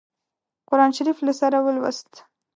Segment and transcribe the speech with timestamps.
[0.69, 2.11] قرآن شریف له سره ولووست.